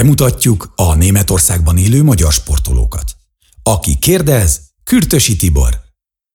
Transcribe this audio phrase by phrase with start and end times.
[0.00, 3.04] Bemutatjuk a Németországban élő magyar sportolókat.
[3.62, 5.72] Aki kérdez, Kürtösi Tibor.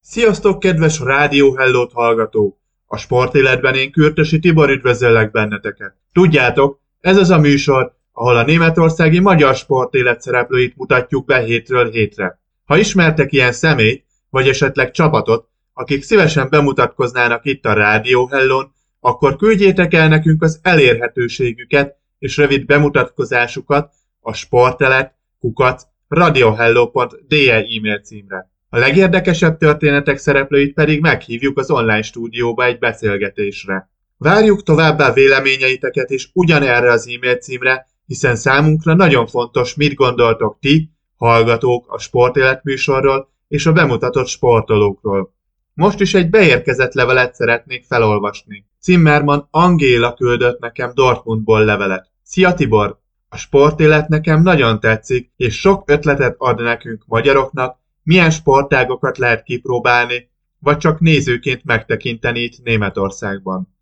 [0.01, 2.57] Sziasztok, kedves Rádió Hellót hallgatók!
[2.85, 5.95] A sportéletben én Kürtösi Tibor üdvözöllek benneteket.
[6.13, 12.39] Tudjátok, ez az a műsor, ahol a németországi magyar sportélet szereplőit mutatjuk be hétről hétre.
[12.65, 19.35] Ha ismertek ilyen személyt, vagy esetleg csapatot, akik szívesen bemutatkoznának itt a Rádió Hellón, akkor
[19.35, 28.51] küldjétek el nekünk az elérhetőségüket és rövid bemutatkozásukat a sportelet kukat radiohello.de e-mail címre.
[28.69, 33.89] A legérdekesebb történetek szereplőit pedig meghívjuk az online stúdióba egy beszélgetésre.
[34.17, 40.89] Várjuk továbbá véleményeiteket is ugyanerre az e-mail címre, hiszen számunkra nagyon fontos, mit gondoltok ti,
[41.15, 45.33] hallgatók a sportéletműsorról és a bemutatott sportolókról.
[45.73, 48.65] Most is egy beérkezett levelet szeretnék felolvasni.
[48.81, 52.08] Zimmermann Angéla küldött nekem Dortmundból levelet.
[52.31, 52.99] Szia Tibor!
[53.29, 60.29] A sportélet nekem nagyon tetszik, és sok ötletet ad nekünk magyaroknak, milyen sportágokat lehet kipróbálni,
[60.59, 63.75] vagy csak nézőként megtekinteni itt Németországban.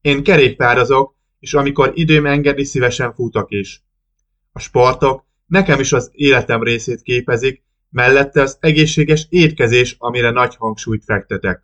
[0.00, 3.82] Én kerékpározok, és amikor időm engedi, szívesen futok is.
[4.52, 11.04] A sportok nekem is az életem részét képezik, mellette az egészséges étkezés, amire nagy hangsúlyt
[11.04, 11.62] fektetek.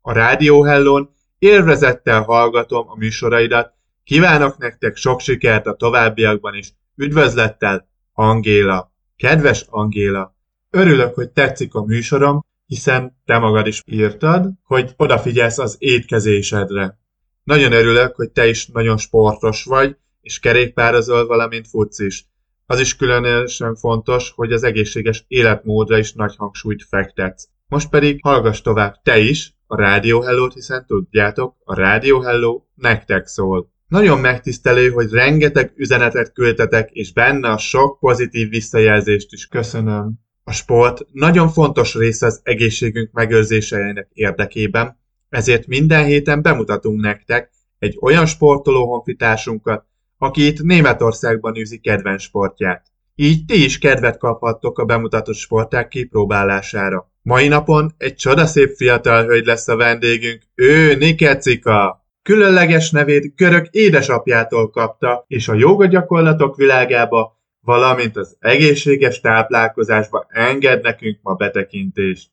[0.00, 6.72] A Rádió Hellón élvezettel hallgatom a műsoraidat, kívánok nektek sok sikert a továbbiakban is.
[6.96, 8.92] Üdvözlettel, Angéla!
[9.16, 10.36] Kedves Angéla!
[10.70, 16.98] Örülök, hogy tetszik a műsorom, hiszen te magad is írtad, hogy odafigyelsz az étkezésedre.
[17.44, 22.26] Nagyon örülök, hogy te is nagyon sportos vagy, és kerékpározol, valamint futsz is.
[22.66, 27.48] Az is különösen fontos, hogy az egészséges életmódra is nagy hangsúlyt fektetsz.
[27.68, 32.24] Most pedig hallgass tovább te is a Rádió Hello-t, hiszen tudjátok, a Rádió
[32.74, 33.70] nektek szól.
[33.92, 40.12] Nagyon megtisztelő, hogy rengeteg üzenetet küldtetek, és benne a sok pozitív visszajelzést is köszönöm.
[40.44, 47.98] A sport nagyon fontos része az egészségünk megőrzéseinek érdekében, ezért minden héten bemutatunk nektek egy
[48.00, 49.84] olyan sportoló honfitársunkat,
[50.18, 52.86] aki itt Németországban űzi kedvenc sportját.
[53.14, 57.12] Így ti is kedvet kaphattok a bemutatott sporták kipróbálására.
[57.22, 62.01] Mai napon egy csodaszép fiatal hölgy lesz a vendégünk, ő Nikecika.
[62.22, 70.82] Különleges nevét görög édesapjától kapta, és a joga gyakorlatok világába, valamint az egészséges táplálkozásba enged
[70.82, 72.30] nekünk ma betekintést.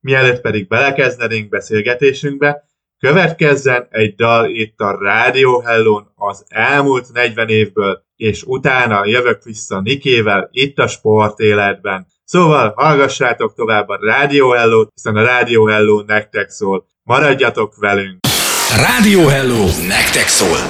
[0.00, 2.70] Mielőtt pedig belekezdenénk beszélgetésünkbe,
[3.02, 9.80] Következzen egy dal itt a Radio Hellon az elmúlt 40 évből, és utána jövök vissza
[9.80, 12.06] Nikével itt a sportéletben.
[12.24, 16.86] Szóval hallgassátok tovább a Radio Hello, hiszen a Radio Hello nektek szól.
[17.02, 18.31] Maradjatok velünk!
[18.80, 19.62] Radio Hello
[19.94, 20.60] nektek szól!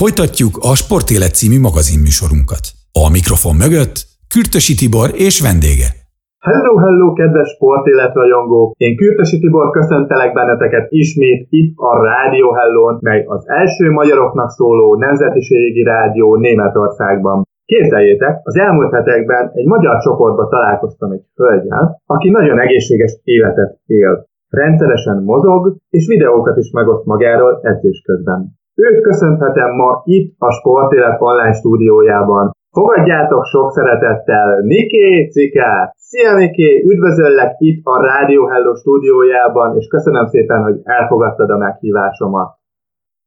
[0.00, 2.64] Folytatjuk a Sportélet című magazinműsorunkat.
[3.02, 3.96] A mikrofon mögött
[4.32, 5.88] Kürtösi Tibor és vendége.
[6.48, 8.68] Hello, hello, kedves sportéletrajongók!
[8.84, 14.86] Én Kürtösi Tibor köszöntelek benneteket ismét itt a Rádió Hellón, mely az első magyaroknak szóló
[15.06, 17.36] nemzetiségi rádió Németországban.
[17.72, 24.28] Képzeljétek, az elmúlt hetekben egy magyar csoportba találkoztam egy hölgyel, aki nagyon egészséges életet él.
[24.50, 28.40] Rendszeresen mozog, és videókat is megoszt magáról edzés közben.
[28.74, 32.50] Őt köszönhetem ma itt a Sportélet online stúdiójában.
[32.70, 35.92] Fogadjátok sok szeretettel Niké Cikát!
[35.96, 42.50] Szia Niki, üdvözöllek itt a Radio Hello stúdiójában, és köszönöm szépen, hogy elfogadtad a meghívásomat.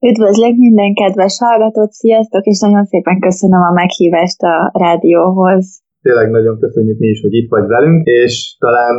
[0.10, 5.82] Üdvözlök minden kedves hallgatót, sziasztok, és nagyon szépen köszönöm a meghívást a rádióhoz.
[6.02, 8.96] Tényleg nagyon köszönjük mi is, hogy itt vagy velünk, és talán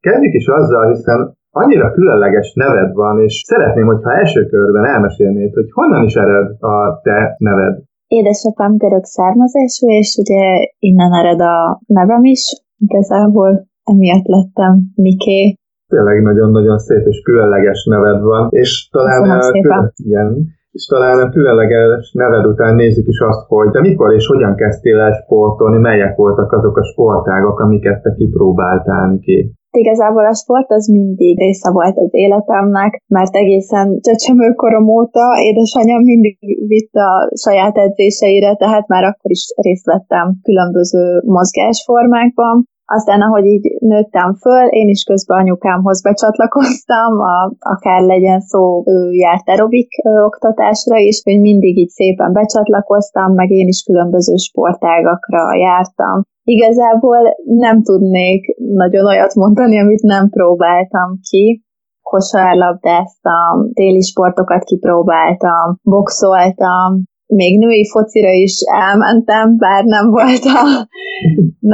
[0.00, 5.68] kezdjük is azzal, hiszen annyira különleges neved van, és szeretném, hogyha első körben elmesélnéd, hogy
[5.70, 7.74] honnan is ered a te neved.
[8.08, 10.42] Édesapám görög származású, és ugye
[10.78, 12.42] innen ered a nevem is,
[12.86, 13.50] Igazából
[13.84, 15.58] emiatt lettem Miké.
[15.86, 21.30] Tényleg nagyon-nagyon szép és különleges neved van, és talán a, külön, igen, és talán a
[21.30, 26.16] különleges neved után nézzük is azt, hogy te mikor és hogyan kezdtél el sportolni, melyek
[26.16, 29.52] voltak azok a sportágok, amiket te kipróbáltál ki.
[29.76, 36.36] Igazából a sport az mindig része volt az életemnek, mert egészen csecsemőkorom óta édesanyám mindig
[36.66, 42.68] vitt a saját edzéseire, tehát már akkor is részt vettem különböző mozgásformákban.
[42.86, 49.12] Aztán, ahogy így nőttem föl, én is közben anyukámhoz becsatlakoztam, a, akár legyen szó, ő
[49.12, 49.88] járt aerobik
[50.24, 56.22] oktatásra is, hogy mindig így szépen becsatlakoztam, meg én is különböző sportágakra jártam.
[56.44, 61.64] Igazából nem tudnék nagyon olyat mondani, amit nem próbáltam ki.
[62.02, 70.88] Kosárlabdáztam, téli sportokat kipróbáltam, boxoltam, még női focira is elmentem, bár nem volt, a,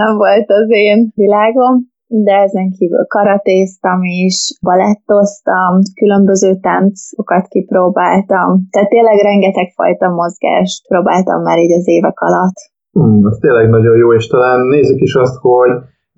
[0.01, 8.89] nem volt az én világom, de ezen kívül karatéztam is, balettoztam, különböző táncokat kipróbáltam, tehát
[8.89, 12.59] tényleg rengeteg fajta mozgást próbáltam már így az évek alatt.
[12.93, 15.71] Hmm, az tényleg nagyon jó, és talán nézzük is azt, hogy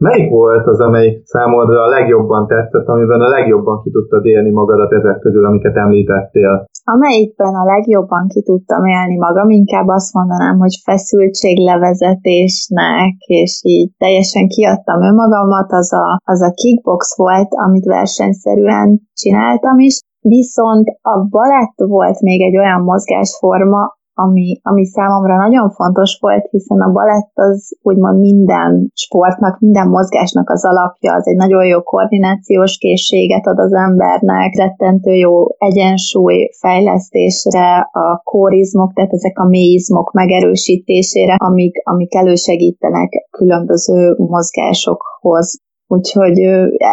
[0.07, 4.93] Melyik volt az, amelyik számodra a legjobban tetszett, amiben a legjobban ki tudtad élni magadat
[4.93, 6.65] ezek közül, amiket említettél?
[6.85, 14.49] Amelyikben a legjobban ki tudtam élni magam, inkább azt mondanám, hogy feszültséglevezetésnek, és így teljesen
[14.49, 21.75] kiadtam önmagamat, az a, az a kickbox volt, amit versenyszerűen csináltam is, Viszont a balett
[21.77, 27.79] volt még egy olyan mozgásforma, ami, ami számomra nagyon fontos volt, hiszen a balett az
[27.83, 33.73] úgymond minden sportnak, minden mozgásnak az alapja, az egy nagyon jó koordinációs készséget ad az
[33.73, 43.11] embernek, rettentő jó egyensúly fejlesztésre, a kórizmok, tehát ezek a mélyizmok megerősítésére, amik, amik elősegítenek
[43.31, 45.61] különböző mozgásokhoz.
[45.87, 46.39] Úgyhogy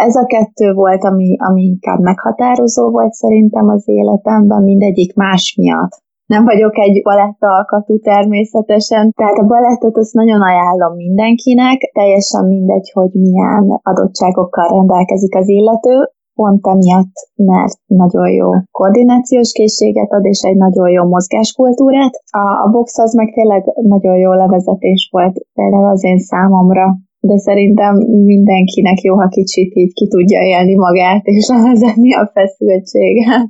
[0.06, 6.07] ez a kettő volt, ami, ami inkább meghatározó volt szerintem az életemben, mindegyik más miatt
[6.34, 12.88] nem vagyok egy baletta alkatú természetesen, tehát a balettot azt nagyon ajánlom mindenkinek, teljesen mindegy,
[12.98, 15.96] hogy milyen adottságokkal rendelkezik az illető,
[16.40, 22.14] pont emiatt, mert nagyon jó koordinációs készséget ad, és egy nagyon jó mozgáskultúrát.
[22.42, 26.86] A, a box az meg tényleg nagyon jó levezetés volt például az én számomra,
[27.20, 27.96] de szerintem
[28.34, 33.48] mindenkinek jó, ha kicsit így ki tudja élni magát, és levezetni a feszültséget.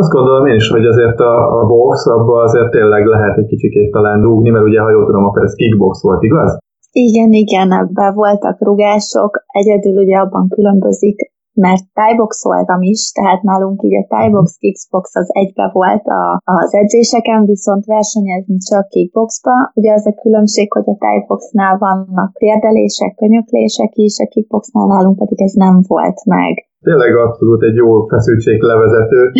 [0.00, 3.90] Azt gondolom én is, hogy azért a, a box, abban azért tényleg lehet egy kicsikét
[3.92, 6.58] talán dugni, mert ugye, ha jól tudom, akkor ez kickbox volt, igaz?
[6.92, 11.18] Igen, igen, ebben voltak rugások, egyedül ugye abban különbözik,
[11.52, 14.60] mert tájbox voltam is, tehát nálunk így a tájbox, mhm.
[14.60, 19.70] kickbox az egybe volt a, az edzéseken, viszont versenyezni csak kickboxba.
[19.74, 25.40] Ugye az a különbség, hogy a tájboxnál vannak térdelések, könyöklések is, a kickboxnál nálunk pedig
[25.42, 29.30] ez nem volt meg tényleg abszolút egy jó feszültséglevezető,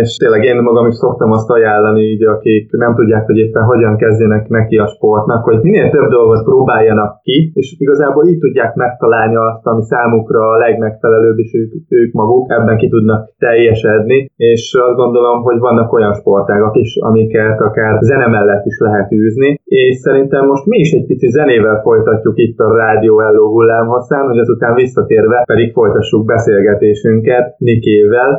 [0.00, 3.96] és tényleg én magam is szoktam azt ajánlani így, akik nem tudják, hogy éppen hogyan
[3.96, 9.36] kezdjenek neki a sportnak, hogy minél több dolgot próbáljanak ki, és igazából így tudják megtalálni
[9.36, 14.96] azt, ami számukra a legmegfelelőbb, és ők, ők maguk ebben ki tudnak teljesedni, és azt
[14.96, 20.46] gondolom, hogy vannak olyan sportágak is, amiket akár zene mellett is lehet űzni, és szerintem
[20.46, 25.42] most mi is egy pici zenével folytatjuk itt a Rádió Elló hullámhosszán, hogy azután visszatérve
[25.46, 28.36] pedig folytassuk beszélgetésünket Nikével.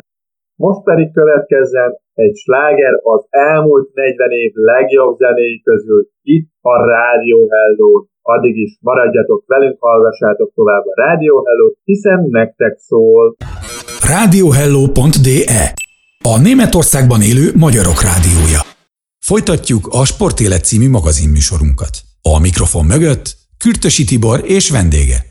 [0.56, 7.48] Most pedig következzen egy sláger az elmúlt 40 év legjobb zenéi közül itt a Rádió
[7.50, 8.04] Hello.
[8.22, 13.36] Addig is maradjatok velünk, hallgassátok tovább a Rádió hello hiszen nektek szól.
[14.14, 15.38] Radiohello.de
[16.32, 18.75] A Németországban élő magyarok rádiója.
[19.26, 21.98] Folytatjuk a Sportélet című magazinműsorunkat.
[22.22, 25.24] A mikrofon mögött Kürtösi Tibor és vendége.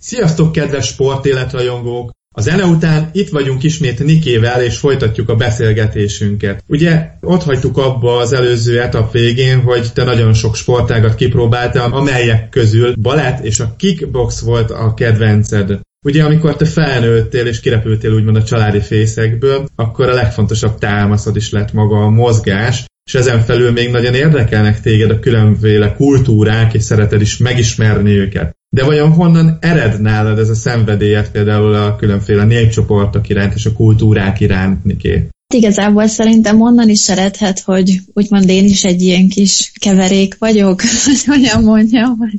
[0.00, 2.10] Sziasztok, kedves sportéletrajongók!
[2.34, 6.64] A zene után itt vagyunk ismét Nikével, és folytatjuk a beszélgetésünket.
[6.66, 12.48] Ugye ott hagytuk abba az előző etap végén, hogy te nagyon sok sportágat kipróbáltál, amelyek
[12.48, 15.80] közül balett és a kickbox volt a kedvenced.
[16.04, 21.50] Ugye amikor te felnőttél és kirepültél úgymond a családi fészekből, akkor a legfontosabb támaszod is
[21.50, 26.82] lett maga a mozgás, és ezen felül még nagyon érdekelnek téged a különféle kultúrák, és
[26.82, 28.56] szereted is megismerni őket.
[28.68, 33.72] De vajon honnan ered nálad ez a szenvedélyet például a különféle népcsoportok iránt és a
[33.72, 35.28] kultúrák iránt, Niké?
[35.54, 40.80] Igazából szerintem onnan is eredhet, hogy úgymond én is egy ilyen kis keverék vagyok,
[41.26, 42.34] hogy olyan mondjam, hogy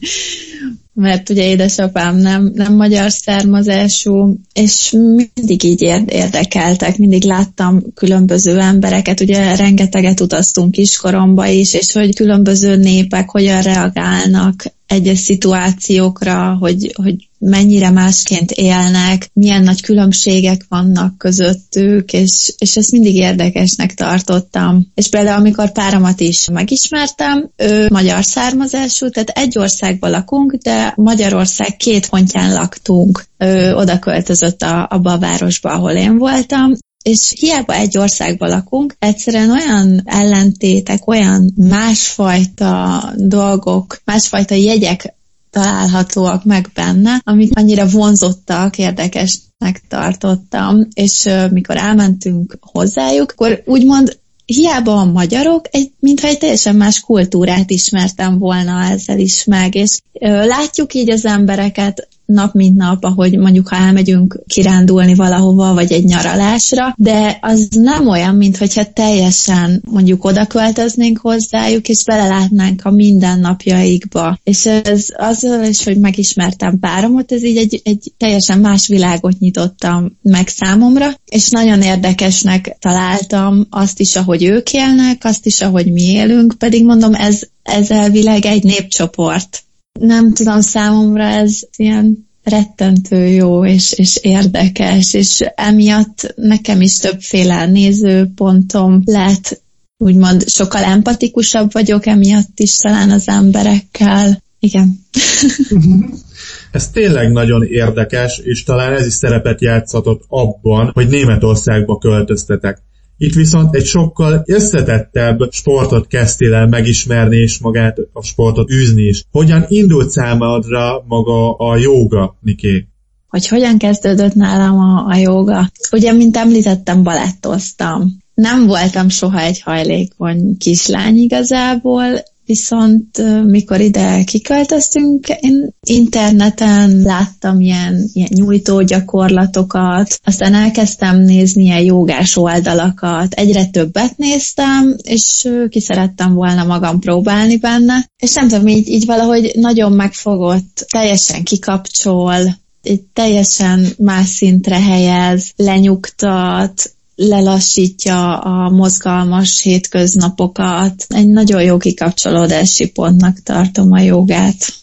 [0.93, 4.91] mert ugye édesapám nem, nem magyar származású, és
[5.35, 12.75] mindig így érdekeltek, mindig láttam különböző embereket, ugye rengeteget utaztunk kiskoromba is, és hogy különböző
[12.75, 22.13] népek hogyan reagálnak egyes szituációkra, hogy, hogy mennyire másként élnek, milyen nagy különbségek vannak közöttük,
[22.13, 24.91] és, és ezt mindig érdekesnek tartottam.
[24.95, 31.75] És például amikor páramat is megismertem, ő magyar származású, tehát egy országban lakunk, de Magyarország
[31.77, 33.25] két pontján laktunk.
[33.37, 36.73] Ő oda költözött a, abba a városba, ahol én voltam,
[37.03, 45.13] és hiába egy országban lakunk, egyszerűen olyan ellentétek, olyan másfajta dolgok, másfajta jegyek
[45.49, 54.99] találhatóak meg benne, amik annyira vonzottak, érdekesnek tartottam, és mikor elmentünk hozzájuk, akkor úgymond hiába
[54.99, 60.45] a magyarok, egy, mintha egy teljesen más kultúrát ismertem volna ezzel is meg, és ö,
[60.45, 66.03] látjuk így az embereket, nap mint nap, ahogy mondjuk ha elmegyünk kirándulni valahova, vagy egy
[66.03, 72.91] nyaralásra, de az nem olyan, mint hogyha teljesen mondjuk oda költöznénk hozzájuk, és belelátnánk a
[72.91, 74.39] mindennapjaikba.
[74.43, 80.17] És ez azzal is, hogy megismertem páromot, ez így egy, egy teljesen más világot nyitottam
[80.21, 86.03] meg számomra, és nagyon érdekesnek találtam azt is, ahogy ők élnek, azt is, ahogy mi
[86.03, 89.63] élünk, pedig mondom, ez, ez elvileg egy népcsoport.
[89.99, 97.65] Nem tudom, számomra ez ilyen rettentő jó és, és érdekes, és emiatt nekem is többféle
[97.65, 99.61] nézőpontom lett,
[99.97, 104.43] úgymond sokkal empatikusabb vagyok emiatt is talán az emberekkel.
[104.59, 104.99] Igen.
[106.71, 112.81] Ez tényleg nagyon érdekes, és talán ez is szerepet játszhatott abban, hogy Németországba költöztetek.
[113.17, 119.23] Itt viszont egy sokkal összetettebb sportot kezdtél el megismerni, és magát a sportot űzni is.
[119.31, 122.87] Hogyan indult számodra maga a jóga, Niké?
[123.27, 125.71] Hogy hogyan kezdődött nálam a, a jóga?
[125.91, 128.17] Ugye, mint említettem, balettoztam.
[128.33, 132.05] Nem voltam soha egy hajlékony kislány igazából,
[132.45, 141.81] Viszont mikor ide kiköltöztünk, én interneten láttam ilyen, ilyen nyújtó gyakorlatokat, aztán elkezdtem nézni ilyen
[141.81, 148.67] jogás oldalakat, egyre többet néztem, és ki szerettem volna magam próbálni benne, és nem tudom,
[148.67, 158.69] így, így valahogy nagyon megfogott, teljesen kikapcsol, egy teljesen más szintre helyez, lenyugtat, lelassítja a
[158.69, 161.05] mozgalmas hétköznapokat.
[161.07, 164.81] Egy nagyon jó kikapcsolódási pontnak tartom a jogát.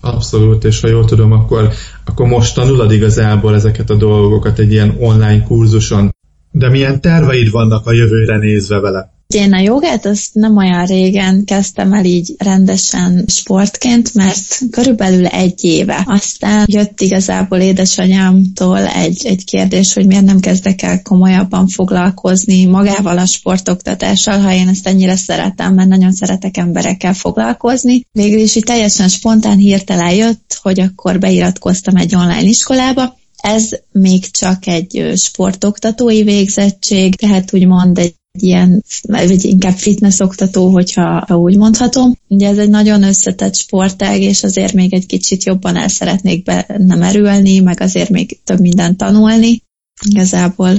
[0.00, 1.72] Abszolút, és ha jól tudom, akkor,
[2.04, 6.14] akkor most tanulod igazából ezeket a dolgokat egy ilyen online kurzuson.
[6.50, 9.17] De milyen terveid vannak a jövőre nézve vele?
[9.34, 15.64] Én a jogát azt nem olyan régen kezdtem el így rendesen sportként, mert körülbelül egy
[15.64, 16.04] éve.
[16.06, 23.18] Aztán jött igazából édesanyámtól egy, egy kérdés, hogy miért nem kezdek el komolyabban foglalkozni magával
[23.18, 28.06] a sportoktatással, ha én ezt ennyire szeretem, mert nagyon szeretek emberekkel foglalkozni.
[28.12, 34.30] Végül is így teljesen spontán hirtelen jött, hogy akkor beiratkoztam egy online iskolába, ez még
[34.30, 41.56] csak egy sportoktatói végzettség, tehát úgymond egy ilyen, vagy inkább fitness oktató, hogyha ha úgy
[41.56, 42.18] mondhatom.
[42.28, 46.94] Ugye ez egy nagyon összetett sportág, és azért még egy kicsit jobban el szeretnék benne
[46.94, 49.62] merülni, meg azért még több mindent tanulni.
[50.06, 50.76] Igazából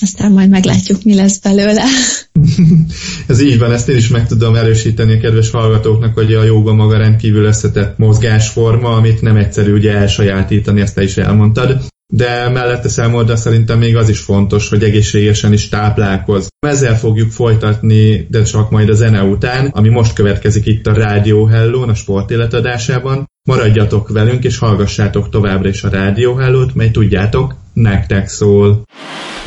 [0.00, 1.84] aztán majd meglátjuk, mi lesz belőle.
[3.28, 6.74] Ez így van, ezt én is meg tudom erősíteni a kedves hallgatóknak, hogy a joga
[6.74, 12.88] maga rendkívül összetett mozgásforma, amit nem egyszerű ugye elsajátítani, ezt te is elmondtad de mellette
[12.88, 16.48] számolda szerintem még az is fontos, hogy egészségesen is táplálkoz.
[16.66, 21.44] Ezzel fogjuk folytatni, de csak majd a zene után, ami most következik itt a Rádió
[21.44, 23.30] Hellón, a sportéletadásában.
[23.48, 28.84] Maradjatok velünk, és hallgassátok továbbra is a Rádió Hellót, mely tudjátok, nektek szól.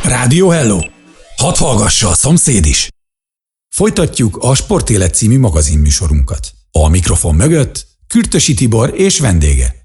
[0.04, 0.80] Rádió Hello!
[1.38, 2.90] Hadd hallgassa a szomszéd is!
[3.76, 6.52] Folytatjuk a Sportélet című magazinműsorunkat.
[6.72, 9.85] A mikrofon mögött Kürtösi Tibor és vendége.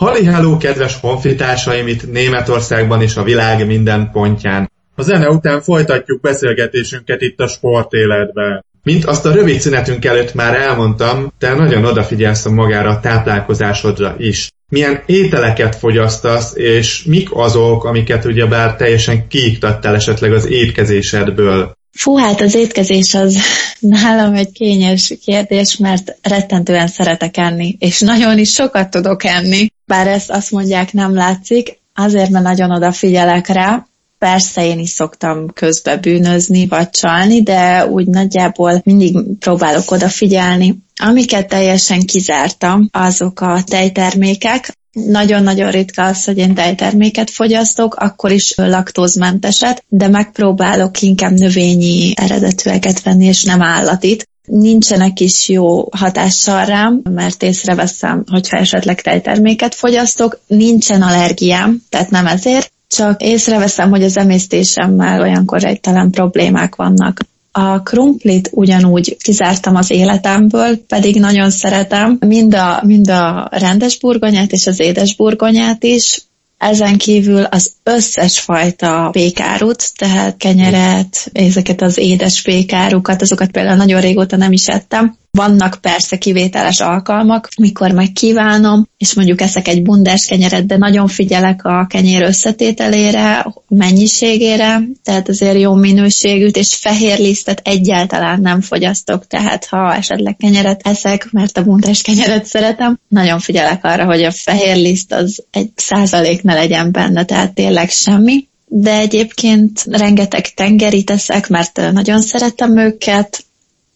[0.00, 4.70] Haliháló, kedves honfitársaim itt Németországban és a világ minden pontján.
[4.94, 8.64] A zene után folytatjuk beszélgetésünket itt a sportéletben.
[8.82, 14.14] Mint azt a rövid szünetünk előtt már elmondtam, te nagyon odafigyelsz a magára a táplálkozásodra
[14.18, 14.50] is.
[14.68, 21.72] Milyen ételeket fogyasztasz, és mik azok, amiket ugyebár teljesen kiiktattál esetleg az étkezésedből?
[21.92, 23.36] Fú, hát az étkezés az
[23.78, 29.68] nálam egy kényes kérdés, mert rettentően szeretek enni, és nagyon is sokat tudok enni.
[29.90, 33.86] Bár ezt azt mondják, nem látszik, azért, mert nagyon odafigyelek rá.
[34.18, 40.78] Persze én is szoktam közbe bűnözni vagy csalni, de úgy nagyjából mindig próbálok odafigyelni.
[41.02, 48.54] Amiket teljesen kizártam, azok a tejtermékek, nagyon-nagyon ritka az, hogy én tejterméket fogyasztok, akkor is
[48.56, 54.28] laktózmenteset, de megpróbálok inkább növényi eredetűeket venni, és nem állatit.
[54.50, 60.40] Nincsenek is jó hatással rám, mert észreveszem, hogyha esetleg tejterméket fogyasztok.
[60.46, 67.20] Nincsen allergiám, tehát nem ezért, csak észreveszem, hogy az emésztésemmel olyankor egytelen problémák vannak.
[67.52, 74.52] A krumplit ugyanúgy kizártam az életemből, pedig nagyon szeretem mind a, mind a rendes burgonyát
[74.52, 76.22] és az édes burgonyát is.
[76.60, 84.00] Ezen kívül az összes fajta pékárut, tehát kenyeret, ezeket az édes pékárukat, azokat például nagyon
[84.00, 85.16] régóta nem is ettem.
[85.32, 91.08] Vannak persze kivételes alkalmak, mikor meg kívánom, és mondjuk eszek egy bundás kenyeret, de nagyon
[91.08, 99.26] figyelek a kenyér összetételére, mennyiségére, tehát azért jó minőségűt, és fehér lisztet egyáltalán nem fogyasztok,
[99.26, 104.30] tehát ha esetleg kenyeret eszek, mert a bundás kenyeret szeretem, nagyon figyelek arra, hogy a
[104.30, 108.48] fehér liszt az egy százalék ne legyen benne, tehát tényleg semmi.
[108.66, 113.44] De egyébként rengeteg tengerit eszek, mert nagyon szeretem őket,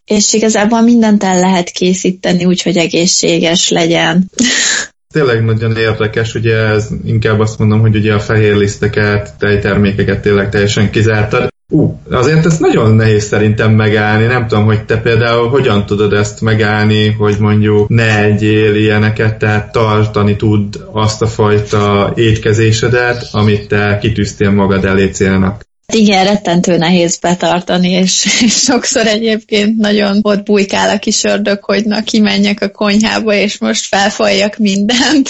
[0.04, 4.24] és igazából mindent el lehet készíteni úgy, hogy egészséges legyen.
[5.14, 10.50] Tényleg nagyon érdekes, ugye ez inkább azt mondom, hogy ugye a fehér liszteket, tejtermékeket tényleg
[10.50, 11.52] teljesen kizártad.
[11.68, 14.26] Ú, azért ez nagyon nehéz szerintem megállni.
[14.26, 19.72] Nem tudom, hogy te például hogyan tudod ezt megállni, hogy mondjuk ne egyél ilyeneket, tehát
[19.72, 25.64] tartani tud azt a fajta étkezésedet, amit te kitűztél magad elé célnak.
[25.92, 31.84] Igen, rettentő nehéz betartani, és, és sokszor egyébként nagyon ott bujkál a kis ördög, hogy
[31.84, 35.28] na kimenjek a konyhába, és most felfoljak mindent.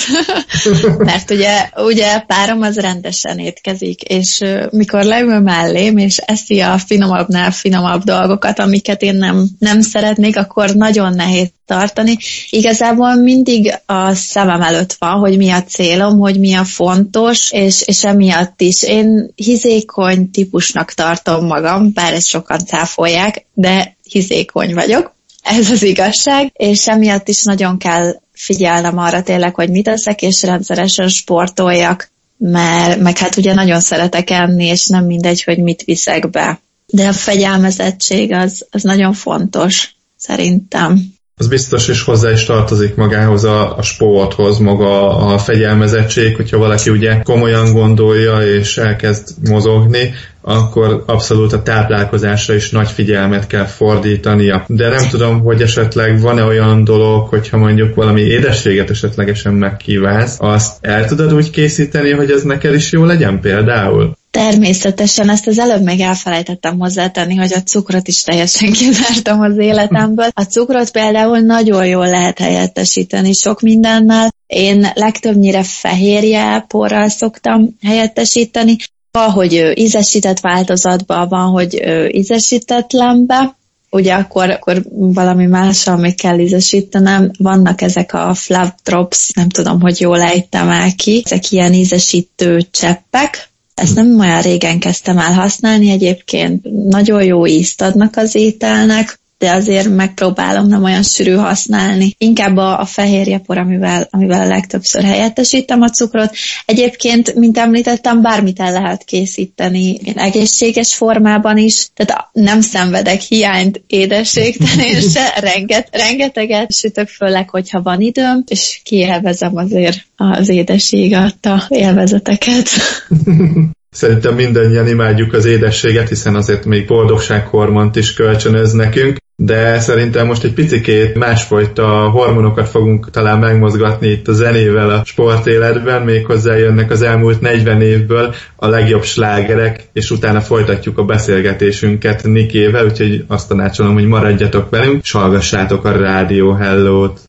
[0.99, 7.51] Mert ugye, ugye párom az rendesen étkezik, és mikor leül mellém, és eszi a finomabbnál
[7.51, 12.17] finomabb dolgokat, amiket én nem, nem szeretnék, akkor nagyon nehéz tartani.
[12.51, 17.83] Igazából mindig a szemem előtt van, hogy mi a célom, hogy mi a fontos, és,
[17.87, 18.83] és emiatt is.
[18.83, 25.15] Én hizékony típusnak tartom magam, bár ezt sokan cáfolják, de hizékony vagyok.
[25.43, 30.43] Ez az igazság, és emiatt is nagyon kell figyelnem arra tényleg, hogy mit teszek, és
[30.43, 36.31] rendszeresen sportoljak, mert meg hát ugye nagyon szeretek enni, és nem mindegy, hogy mit viszek
[36.31, 36.61] be.
[36.87, 43.45] De a fegyelmezettség az, az nagyon fontos, szerintem az biztos is hozzá is tartozik magához
[43.45, 50.15] a, a sporthoz, maga a fegyelmezettség, hogyha valaki ugye komolyan gondolja és elkezd mozogni,
[50.47, 54.65] akkor abszolút a táplálkozásra is nagy figyelmet kell fordítania.
[54.69, 60.77] De nem tudom, hogy esetleg van-e olyan dolog, hogyha mondjuk valami édességet esetlegesen megkívánsz, azt
[60.81, 64.17] el tudod úgy készíteni, hogy ez neked is jó legyen például?
[64.31, 70.29] Természetesen ezt az előbb még elfelejtettem hozzátenni, hogy a cukrot is teljesen kizártam az életemből.
[70.35, 74.35] A cukrot például nagyon jól lehet helyettesíteni sok mindennel.
[74.47, 78.77] Én legtöbbnyire fehérje porral szoktam helyettesíteni,
[79.15, 83.57] van, hogy ízesített változatban, van, hogy ízesítetlenbe,
[83.91, 87.31] ugye akkor, akkor valami mással még kell ízesítenem.
[87.39, 92.67] Vannak ezek a flav drops, nem tudom, hogy jól ejtem el ki, ezek ilyen ízesítő
[92.71, 99.19] cseppek, ezt nem olyan régen kezdtem el használni, egyébként nagyon jó ízt adnak az ételnek,
[99.45, 102.15] de azért megpróbálom nem olyan sűrű használni.
[102.19, 106.35] Inkább a, a fehérjepor, amivel, amivel a legtöbbször helyettesítem a cukrot.
[106.67, 115.01] Egyébként, mint említettem, bármit el lehet készíteni egészséges formában is, tehát nem szenvedek hiányt édességtől,
[115.13, 122.69] se renget, rengeteget sütök, főleg, hogyha van időm, és kielvezem azért az édesség adta élvezeteket.
[123.95, 130.45] Szerintem mindannyian imádjuk az édességet, hiszen azért még boldogsághormont is kölcsönöz nekünk de szerintem most
[130.45, 137.03] egy picikét másfajta hormonokat fogunk talán megmozgatni itt a zenével a sportéletben, méghozzá jönnek az
[137.03, 143.95] elmúlt 40 évből a legjobb slágerek, és utána folytatjuk a beszélgetésünket Nikével, úgyhogy azt tanácsolom,
[143.95, 147.21] hogy maradjatok velünk, és hallgassátok a Rádió Hello-t.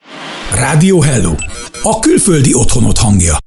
[0.55, 1.33] Rádió Hello,
[1.81, 3.44] a külföldi otthonot hangja.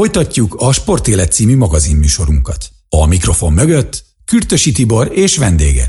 [0.00, 2.58] Folytatjuk a Sportélet című magazinműsorunkat.
[2.88, 5.84] A mikrofon mögött Kürtösi Tibor és vendége.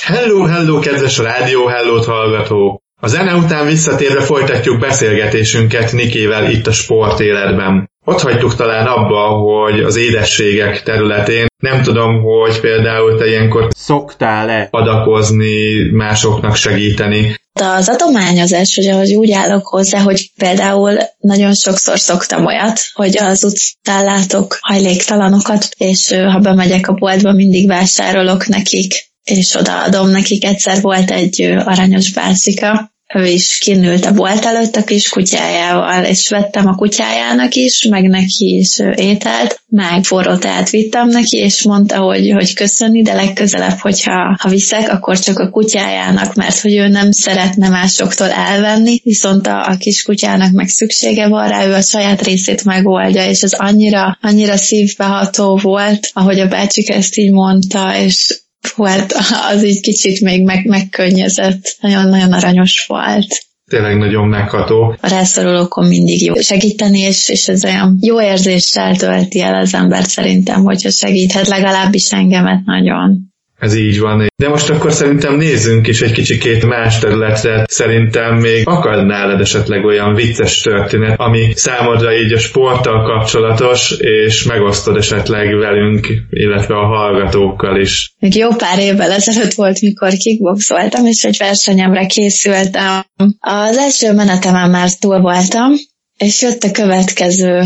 [0.00, 2.82] Hello, hello, kedves rádió, hello hallgató!
[3.00, 7.90] A zene után visszatérve folytatjuk beszélgetésünket Nikével itt a sportéletben.
[8.04, 14.68] Ott hagytuk talán abba, hogy az édességek területén nem tudom, hogy például te ilyenkor szoktál-e
[14.70, 17.34] adakozni, másoknak segíteni.
[17.60, 23.44] Az adományozás, hogy ahogy úgy állok hozzá, hogy például nagyon sokszor szoktam olyat, hogy az
[23.44, 30.44] utcán látok hajléktalanokat, és ha bemegyek a boltba, mindig vásárolok nekik és odaadom nekik.
[30.44, 36.28] Egyszer volt egy aranyos bászika, ő is kinült a bolt előtt a kis kutyájával, és
[36.28, 41.98] vettem a kutyájának is, meg neki is ételt, meg forró teát vittem neki, és mondta,
[41.98, 46.88] hogy, hogy köszöni, de legközelebb, hogyha ha viszek, akkor csak a kutyájának, mert hogy ő
[46.88, 51.82] nem szeretne másoktól elvenni, viszont a, a kis kutyának meg szüksége van rá, ő a
[51.82, 57.98] saját részét megoldja, és ez annyira, annyira szívbeható volt, ahogy a bácsik ezt így mondta,
[57.98, 58.42] és
[58.74, 59.14] volt,
[59.52, 61.76] az így kicsit még meg, megkönnyezett.
[61.80, 64.96] Nagyon-nagyon aranyos volt tényleg nagyon megható.
[65.00, 70.08] A rászorulókon mindig jó segíteni, és, és ez olyan jó érzéssel tölti el az embert
[70.08, 73.33] szerintem, hogyha segíthet legalábbis engemet nagyon.
[73.58, 74.26] Ez így van.
[74.36, 77.64] De most akkor szerintem nézzünk is egy kicsikét más területre.
[77.68, 84.42] Szerintem még akad nálad esetleg olyan vicces történet, ami számodra így a sporttal kapcsolatos, és
[84.42, 88.14] megosztod esetleg velünk, illetve a hallgatókkal is.
[88.18, 93.04] Még jó pár évvel ezelőtt volt, mikor kickboxoltam, és egy versenyemre készültem.
[93.40, 95.72] Az első menetemen már túl voltam,
[96.16, 97.62] és jött a következő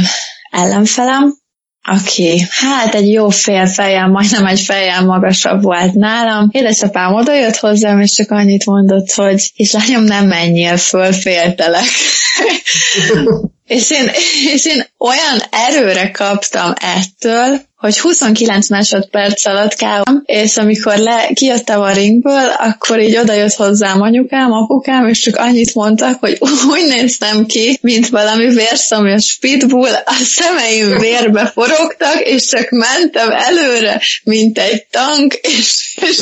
[0.51, 1.38] ellenfelem,
[1.89, 6.49] aki hát egy jó fél fejjel, majdnem egy fejjel magasabb volt nálam.
[6.53, 11.85] Édesapám oda jött hozzám, és csak annyit mondott, hogy és lányom, nem menjél föl, féltelek.
[13.77, 14.11] és, én,
[14.55, 21.81] és én olyan erőre kaptam ettől, hogy 29 másodperc alatt kávom, és amikor le, kijöttem
[21.81, 26.39] a ringből, akkor így odajött hozzám anyukám, apukám, és csak annyit mondtak, hogy
[26.73, 34.01] úgy néztem ki, mint valami vérszomjas pitbull, a szemeim vérbe forogtak, és csak mentem előre,
[34.25, 36.17] mint egy tank, és, és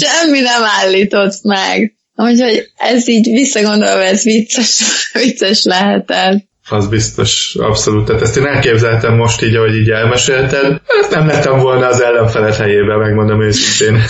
[0.00, 1.92] semmi nem állított meg.
[2.14, 4.82] Úgyhogy ez így visszagondolva, ez vicces,
[5.22, 8.06] vicces lehetett az biztos, abszolút.
[8.06, 10.80] Tehát ezt én elképzeltem most így, ahogy így elmesélted.
[10.86, 14.00] Hát nem lettem volna az ellenfelet helyébe, megmondom őszintén.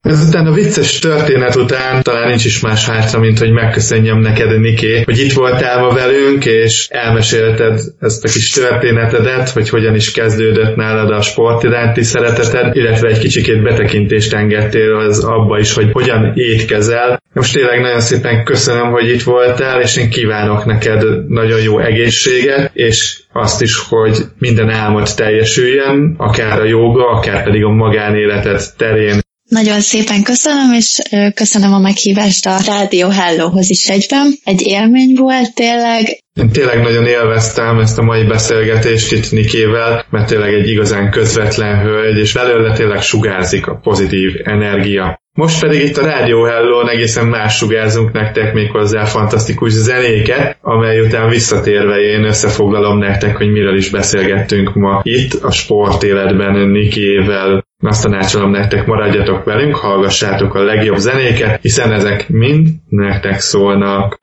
[0.00, 5.02] Ezután a vicces történet után talán nincs is más hátra, mint hogy megköszönjem neked, Niké,
[5.02, 10.76] hogy itt voltál ma velünk, és elmesélted ezt a kis történetedet, hogy hogyan is kezdődött
[10.76, 16.32] nálad a sport iránti szereteted, illetve egy kicsikét betekintést engedtél az abba is, hogy hogyan
[16.34, 17.19] étkezel.
[17.32, 22.70] Most tényleg nagyon szépen köszönöm, hogy itt voltál, és én kívánok neked nagyon jó egészséget,
[22.74, 29.20] és azt is, hogy minden álmod teljesüljen, akár a joga, akár pedig a magánéletet terén.
[29.50, 30.98] Nagyon szépen köszönöm, és
[31.34, 34.32] köszönöm a meghívást a Rádió Hellóhoz is egyben.
[34.44, 36.04] Egy élmény volt tényleg.
[36.40, 41.82] Én tényleg nagyon élveztem ezt a mai beszélgetést itt Nikével, mert tényleg egy igazán közvetlen
[41.82, 45.20] hölgy, és belőle tényleg sugárzik a pozitív energia.
[45.32, 51.28] Most pedig itt a Rádió Hellón egészen más sugárzunk nektek méghozzá fantasztikus zenéket, amely után
[51.28, 57.68] visszatérve én összefoglalom nektek, hogy miről is beszélgettünk ma itt a sportéletben Nikével.
[57.82, 64.20] Azt tanácsolom nektek, maradjatok velünk, hallgassátok a legjobb zenéket, hiszen ezek mind nektek szólnak.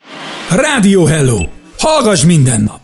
[0.50, 1.38] Rádió Hello!
[1.78, 2.80] Hallgass minden nap!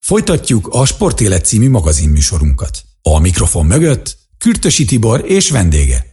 [0.00, 2.78] Folytatjuk a Sportélet című magazinműsorunkat.
[3.02, 6.04] A mikrofon mögött Kürtösi Tibor és vendége.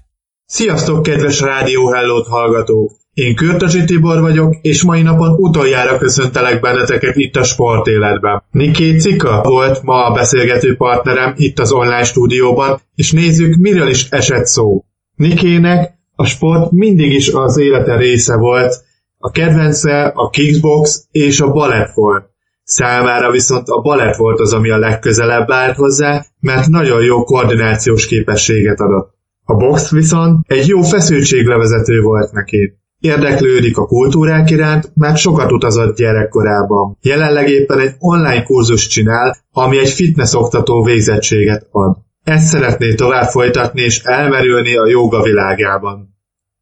[0.45, 2.91] Sziasztok, kedves Rádió Hellót hallgatók!
[3.17, 8.43] Én Kürtösi Tibor vagyok, és mai napon utoljára köszöntelek benneteket itt a sportéletben.
[8.51, 14.09] Niké Cika volt ma a beszélgető partnerem itt az online stúdióban, és nézzük, miről is
[14.09, 14.83] esett szó.
[15.15, 18.83] Nikének a sport mindig is az élete része volt,
[19.17, 22.29] a kedvence a kickbox és a balett volt.
[22.63, 28.07] Számára viszont a balett volt az, ami a legközelebb állt hozzá, mert nagyon jó koordinációs
[28.07, 29.13] képességet adott.
[29.43, 32.77] A box viszont egy jó feszültséglevezető volt neki.
[32.99, 36.97] Érdeklődik a kultúrák iránt, mert sokat utazott gyerekkorában.
[37.01, 41.97] Jelenleg éppen egy online kurzus csinál, ami egy fitness oktató végzettséget ad.
[42.23, 46.15] Ezt szeretné tovább folytatni és elmerülni a joga világában.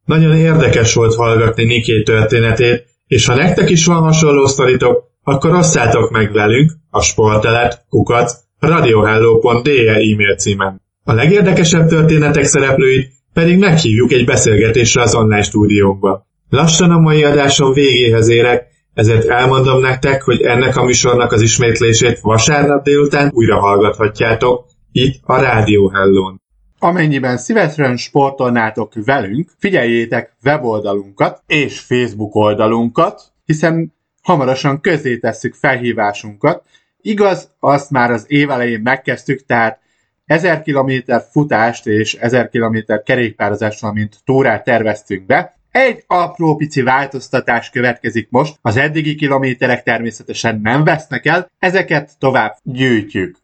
[0.04, 6.10] Nagyon érdekes volt hallgatni Niké történetét, és ha nektek is van hasonló sztoritok, akkor osszátok
[6.10, 10.82] meg velünk a sportelet kukat radiohello.de e-mail címen.
[11.04, 16.26] A legérdekesebb történetek szereplőit pedig meghívjuk egy beszélgetésre az online stúdiónkba.
[16.48, 22.20] Lassan a mai adáson végéhez érek, ezért elmondom nektek, hogy ennek a műsornak az ismétlését
[22.20, 26.40] vasárnap délután újra hallgathatjátok itt a Rádió Hellón.
[26.78, 36.62] Amennyiben szívesen sportolnátok velünk, figyeljétek weboldalunkat és Facebook oldalunkat, hiszen hamarosan közé tesszük felhívásunkat.
[37.00, 39.84] Igaz, azt már az év elején megkezdtük, tehát
[40.26, 40.92] 1000 km
[41.30, 45.58] futást és 1000 km kerékpározást, valamint túrát terveztünk be.
[45.70, 52.56] Egy apró pici változtatás következik most, az eddigi kilométerek természetesen nem vesznek el, ezeket tovább
[52.62, 53.36] gyűjtjük.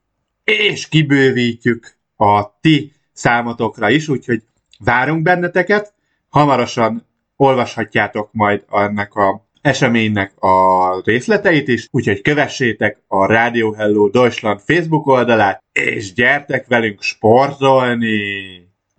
[0.45, 4.42] És kibővítjük a ti számotokra is, úgyhogy
[4.79, 5.95] várunk benneteket,
[6.29, 14.61] hamarosan olvashatjátok majd ennek a eseménynek a részleteit is, úgyhogy kövessétek a Radio Hello Deutschland
[14.61, 18.20] Facebook oldalát, és gyertek velünk sportolni!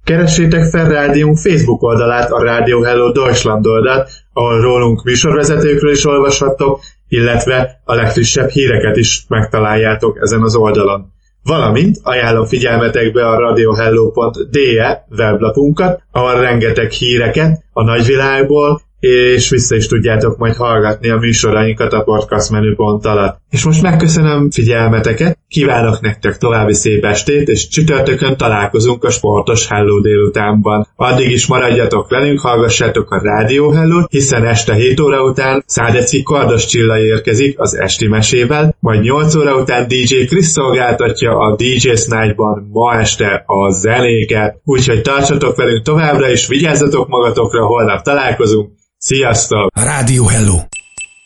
[0.03, 6.81] Keressétek fel rádiónk Facebook oldalát, a Radio Hello Deutschland oldalt, ahol rólunk műsorvezetőkről is olvashattok,
[7.07, 11.11] illetve a legfrissebb híreket is megtaláljátok ezen az oldalon.
[11.43, 20.37] Valamint ajánlom figyelmetekbe a radiohello.de weblapunkat, ahol rengeteg híreket a nagyvilágból és vissza is tudjátok
[20.37, 23.37] majd hallgatni a műsorainkat a podcast menüpont alatt.
[23.49, 29.99] És most megköszönöm figyelmeteket, kívánok nektek további szép estét, és csütörtökön találkozunk a sportos Hello
[29.99, 30.87] délutánban.
[30.95, 36.65] Addig is maradjatok velünk, hallgassátok a Rádió Hello, hiszen este 7 óra után Szádeci Kardos
[36.65, 42.69] Csilla érkezik az esti mesével, majd 8 óra után DJ Chris szolgáltatja a DJ Night-ban
[42.71, 44.61] ma este a zenéket.
[44.63, 48.81] Úgyhogy tartsatok velünk továbbra, és vigyázzatok magatokra, holnap találkozunk.
[49.05, 49.71] Sziasztok!
[49.73, 50.57] Rádió Hello!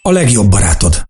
[0.02, 1.07] A legjobb barátod.